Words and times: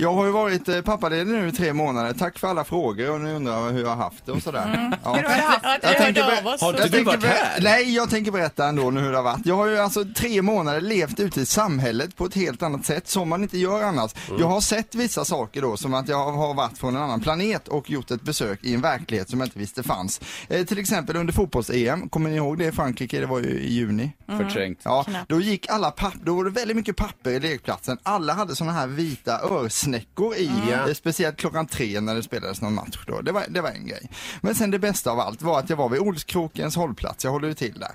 Jag 0.00 0.12
har 0.14 0.24
ju 0.26 0.30
varit 0.30 0.68
eh, 0.68 0.80
pappaledig 0.80 1.26
nu 1.26 1.48
i 1.48 1.52
tre 1.52 1.72
månader. 1.72 2.12
Tack 2.18 2.38
för 2.38 2.48
alla 2.48 2.64
frågor 2.64 3.10
och 3.10 3.20
nu 3.20 3.34
undrar 3.34 3.52
jag 3.64 3.72
hur 3.72 3.80
jag 3.82 3.88
har 3.88 3.96
haft 3.96 4.26
det 4.26 4.32
och 4.32 4.42
sådär. 4.42 4.98
Ja. 5.04 5.14
Hur 5.14 5.22
har 5.22 5.34
du 5.36 5.42
haft 5.42 5.64
Jag 5.82 5.92
det? 5.92 5.98
tänker 5.98 6.22
ber-. 6.22 6.60
Har 6.60 6.70
inte 6.72 6.88
du 6.98 7.04
varit 7.04 7.24
här? 7.24 7.60
Nej, 7.60 7.94
jag 7.94 8.10
tänker 8.10 8.32
berätta 8.32 8.66
ändå 8.66 8.90
nu 8.90 9.00
hur 9.00 9.10
det 9.10 9.16
har 9.18 9.24
varit. 9.24 9.46
Jag 9.46 9.56
har 9.56 9.66
ju 9.66 9.78
alltså 9.78 10.04
tre 10.16 10.42
månader 10.42 10.80
levt 10.80 11.20
ute 11.20 11.40
i 11.40 11.46
samhället 11.46 12.16
på 12.16 12.24
ett 12.24 12.34
helt 12.34 12.62
annat 12.62 12.84
sätt 12.86 13.08
som 13.08 13.28
man 13.28 13.42
inte 13.42 13.58
gör 13.58 13.82
annars. 13.82 14.10
Jag 14.38 14.46
har 14.48 14.60
sett 14.60 14.94
vissa 14.94 15.24
saker 15.24 15.62
då 15.62 15.76
som 15.76 15.94
att 15.94 16.08
jag 16.08 16.32
har 16.32 16.54
varit 16.54 16.78
från 16.78 16.96
en 16.96 17.02
annan 17.02 17.20
planet 17.20 17.68
och 17.68 17.90
gjort 17.90 18.10
ett 18.10 18.22
besök 18.22 18.58
i 18.64 18.74
en 18.74 18.80
verklighet 18.80 19.30
som 19.30 19.40
jag 19.40 19.46
inte 19.46 19.58
visste 19.58 19.82
fanns. 19.82 20.20
Eh, 20.48 20.64
till 20.66 20.78
exempel 20.78 21.16
under 21.16 21.32
fotbolls-EM, 21.32 22.08
kommer 22.08 22.30
ni 22.30 22.36
ihåg 22.36 22.58
det 22.58 22.64
i 22.66 22.72
Frankrike? 22.72 23.20
Det 23.20 23.26
var 23.26 23.38
ju 23.38 23.48
i 23.60 23.72
juni. 23.72 24.12
Förträngt. 24.38 24.80
Ja, 24.82 25.04
då 25.28 25.40
gick 25.40 25.68
alla 25.70 25.90
papper, 25.90 26.18
då 26.24 26.34
var 26.36 26.44
det 26.44 26.50
väldigt 26.50 26.76
mycket 26.76 26.96
papper 26.96 27.30
i 27.30 27.40
lekplatsen. 27.40 27.98
Alla 28.02 28.32
hade 28.32 28.56
såna 28.56 28.72
här 28.72 28.86
vita 28.86 29.40
örsnäckor 29.50 29.89
i, 29.94 30.50
Ja. 30.70 30.88
eh, 30.88 30.94
speciellt 30.94 31.36
klockan 31.36 31.66
tre 31.66 32.00
när 32.00 32.14
det 32.14 32.22
spelades 32.22 32.60
någon 32.62 32.74
match 32.74 32.98
då. 33.06 33.20
Det 33.20 33.32
var, 33.32 33.44
det 33.48 33.60
var 33.60 33.70
en 33.70 33.86
grej. 33.86 34.10
Men 34.40 34.54
sen 34.54 34.70
det 34.70 34.78
bästa 34.78 35.10
av 35.10 35.20
allt 35.20 35.42
var 35.42 35.58
att 35.58 35.70
jag 35.70 35.76
var 35.76 35.88
vid 35.88 36.00
Olskrokens 36.00 36.76
hållplats, 36.76 37.24
jag 37.24 37.30
håller 37.30 37.48
ju 37.48 37.54
till 37.54 37.80
där. 37.80 37.92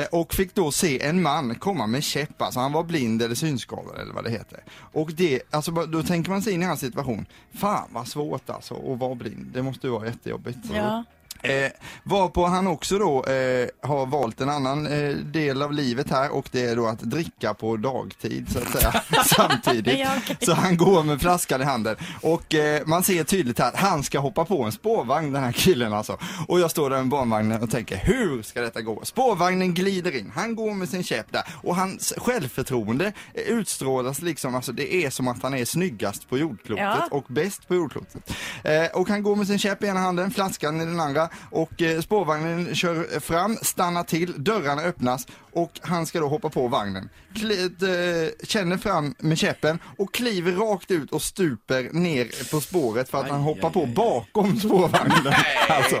Eh, 0.00 0.04
och 0.12 0.34
fick 0.34 0.54
då 0.54 0.72
se 0.72 1.02
en 1.02 1.22
man 1.22 1.54
komma 1.54 1.86
med 1.86 2.04
käpp, 2.04 2.42
alltså 2.42 2.60
han 2.60 2.72
var 2.72 2.84
blind 2.84 3.22
eller 3.22 3.34
synskadad 3.34 3.98
eller 4.00 4.12
vad 4.14 4.24
det 4.24 4.30
heter. 4.30 4.64
Och 4.92 5.12
det, 5.12 5.42
alltså 5.50 5.70
då 5.70 6.02
tänker 6.02 6.30
man 6.30 6.42
sig 6.42 6.52
in 6.52 6.62
i 6.62 6.66
hans 6.66 6.80
situation. 6.80 7.26
Fan 7.54 7.88
vad 7.92 8.08
svårt 8.08 8.50
alltså 8.50 8.74
att 8.92 8.98
vara 8.98 9.14
blind, 9.14 9.46
det 9.54 9.62
måste 9.62 9.86
ju 9.86 9.92
vara 9.92 10.06
jättejobbigt. 10.06 10.58
Ja. 10.72 11.04
Eh, 11.50 11.70
varpå 12.02 12.46
han 12.46 12.66
också 12.66 12.98
då 12.98 13.24
eh, 13.24 13.68
har 13.82 14.06
valt 14.06 14.40
en 14.40 14.48
annan 14.50 14.86
eh, 14.86 15.14
del 15.16 15.62
av 15.62 15.72
livet 15.72 16.10
här 16.10 16.30
och 16.34 16.48
det 16.52 16.64
är 16.64 16.76
då 16.76 16.86
att 16.86 17.00
dricka 17.00 17.54
på 17.54 17.76
dagtid 17.76 18.52
så 18.52 18.58
att 18.58 18.68
säga 18.68 19.02
samtidigt. 19.26 19.98
Ja, 19.98 20.10
okej. 20.18 20.36
Så 20.40 20.52
han 20.52 20.76
går 20.76 21.02
med 21.02 21.20
flaskan 21.20 21.60
i 21.60 21.64
handen 21.64 21.96
och 22.22 22.54
eh, 22.54 22.82
man 22.86 23.02
ser 23.02 23.24
tydligt 23.24 23.58
här 23.58 23.68
att 23.68 23.76
han 23.76 24.02
ska 24.02 24.18
hoppa 24.18 24.44
på 24.44 24.62
en 24.64 24.72
spårvagn 24.72 25.32
den 25.32 25.42
här 25.44 25.52
killen 25.52 25.92
alltså. 25.92 26.18
Och 26.48 26.60
jag 26.60 26.70
står 26.70 26.90
där 26.90 26.96
med 26.96 27.08
barnvagnen 27.08 27.62
och 27.62 27.70
tänker 27.70 27.96
hur 27.96 28.42
ska 28.42 28.60
detta 28.60 28.80
gå? 28.82 29.00
Spårvagnen 29.04 29.74
glider 29.74 30.16
in, 30.16 30.32
han 30.34 30.54
går 30.54 30.74
med 30.74 30.88
sin 30.88 31.04
käpp 31.04 31.32
där 31.32 31.42
och 31.62 31.76
hans 31.76 32.12
självförtroende 32.16 33.12
eh, 33.34 33.42
utstrålas 33.42 34.22
liksom, 34.22 34.54
alltså 34.54 34.72
det 34.72 34.94
är 34.94 35.10
som 35.10 35.28
att 35.28 35.42
han 35.42 35.54
är 35.54 35.64
snyggast 35.64 36.28
på 36.28 36.38
jordklotet 36.38 36.84
Ja. 36.84 37.08
och 37.10 37.24
bäst 37.28 37.68
på 37.68 37.74
jordklotet. 37.74 38.30
Eh, 38.64 38.86
och 38.94 39.08
han 39.08 39.22
går 39.22 39.36
med 39.36 39.46
sin 39.46 39.58
käpp 39.58 39.82
i 39.82 39.86
ena 39.86 40.00
handen, 40.00 40.30
flaskan 40.30 40.80
i 40.80 40.84
den 40.84 41.00
andra 41.00 41.28
och 41.50 41.82
eh, 41.82 42.00
spårvagnen 42.00 42.74
kör 42.74 43.20
fram, 43.20 43.56
stannar 43.62 44.02
till, 44.02 44.44
dörrarna 44.44 44.82
öppnas 44.82 45.26
och 45.52 45.80
han 45.82 46.06
ska 46.06 46.20
då 46.20 46.28
hoppa 46.28 46.48
på 46.48 46.68
vagnen. 46.68 47.08
Kli, 47.34 47.64
eh, 47.64 48.46
känner 48.46 48.76
fram 48.76 49.14
med 49.18 49.38
käppen 49.38 49.78
och 49.98 50.14
kliver 50.14 50.52
rakt 50.52 50.90
ut 50.90 51.12
och 51.12 51.22
stuper 51.22 51.88
ner 51.92 52.50
på 52.50 52.60
spåret 52.60 53.08
för 53.08 53.18
att 53.18 53.30
han 53.30 53.40
hoppar 53.40 53.70
på 53.70 53.86
bakom 53.86 54.60
spårvagnen. 54.60 55.32
alltså. 55.68 55.96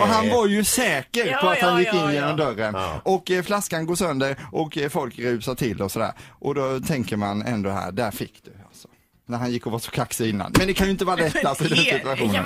Och 0.00 0.08
han 0.08 0.28
var 0.28 0.46
ju 0.46 0.64
säker 0.64 1.26
Ja, 1.26 1.38
på 1.38 1.48
att 1.48 1.58
han 1.58 1.78
gick 1.78 1.88
ja, 1.88 1.94
in 1.94 2.00
ja. 2.00 2.12
genom 2.12 2.36
dörren. 2.36 2.74
Och 3.02 3.30
eh, 3.30 3.42
flaskan 3.42 3.86
går 3.86 3.94
sönder 3.94 4.36
och 4.52 4.78
eh, 4.78 4.88
folk 4.88 5.18
rusar 5.18 5.54
till 5.54 5.82
och 5.82 5.92
sådär. 5.92 6.12
Och 6.28 6.54
då 6.54 6.80
tänker 6.80 7.16
man 7.16 7.42
ändå 7.42 7.70
här, 7.70 7.92
där 7.92 8.10
fick 8.10 8.40
du. 8.44 8.50
När 9.26 9.38
han 9.38 9.52
gick 9.52 9.66
och 9.66 9.72
var 9.72 9.78
så 9.78 9.90
kaxig 9.90 10.28
innan. 10.30 10.52
Men 10.58 10.66
det 10.66 10.74
kan 10.74 10.86
ju 10.86 10.90
inte 10.90 11.04
vara 11.04 11.16
lätt 11.20 11.44
alltså 11.44 11.64
i 11.64 11.68
den 11.68 11.78
det- 11.78 11.84
situationen. 11.84 12.44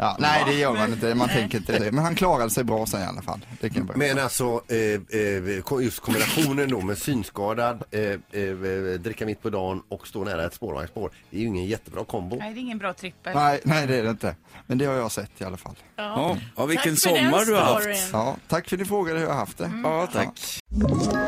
Ja, 0.00 0.16
nej 0.18 0.42
det 0.46 0.52
gör 0.52 0.72
man 0.72 0.92
inte, 0.92 1.14
man 1.14 1.28
tänker 1.28 1.58
inte 1.58 1.78
det. 1.78 1.92
Men 1.92 2.04
han 2.04 2.14
klarade 2.14 2.50
sig 2.50 2.64
bra 2.64 2.86
sen 2.86 3.02
i 3.02 3.04
alla 3.04 3.22
fall. 3.22 3.40
Det 3.60 3.70
kan 3.70 3.86
jag. 3.86 3.96
Men 3.96 4.18
alltså 4.18 4.62
eh, 4.68 4.76
eh, 5.20 5.82
just 5.82 6.00
kombinationen 6.00 6.70
då 6.70 6.80
med 6.80 6.98
synskadad, 6.98 7.82
eh, 7.90 8.00
eh, 8.02 8.54
dricka 9.00 9.26
mitt 9.26 9.42
på 9.42 9.50
dagen 9.50 9.82
och 9.88 10.06
stå 10.06 10.24
nära 10.24 10.46
ett 10.46 10.54
spårvagnsspår. 10.54 11.10
Det 11.30 11.36
är 11.36 11.40
ju 11.40 11.46
ingen 11.46 11.64
jättebra 11.66 12.04
kombo. 12.04 12.36
Nej, 12.36 12.54
det 12.54 12.60
är 12.60 12.62
ingen 12.62 12.78
bra 12.78 12.92
trippel. 12.92 13.34
Nej, 13.34 13.60
nej 13.64 13.86
det 13.86 13.96
är 13.96 14.02
det 14.02 14.10
inte. 14.10 14.36
Men 14.66 14.78
det 14.78 14.84
har 14.84 14.94
jag 14.94 15.12
sett 15.12 15.40
i 15.40 15.44
alla 15.44 15.56
fall. 15.56 15.74
Ja, 15.96 16.36
ja 16.56 16.66
vilken 16.66 16.96
sommar 16.96 17.44
du 17.46 17.54
har 17.54 17.62
haft. 17.62 18.08
Ja, 18.12 18.36
tack 18.48 18.68
för 18.68 18.76
att 18.76 18.80
ni 18.80 18.86
frågade 18.86 19.18
hur 19.18 19.26
jag 19.26 19.32
har 19.32 19.40
haft 19.40 19.58
det. 19.58 19.70
Ja, 19.84 20.08
tack. 20.12 20.28
Ett 20.28 21.27